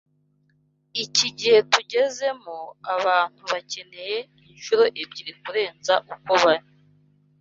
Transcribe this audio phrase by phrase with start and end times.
[1.03, 2.57] Iki gihe tugezemo,
[2.95, 4.17] abantu bakeneye
[4.51, 6.67] inshuro ebyiri kurenza uko bari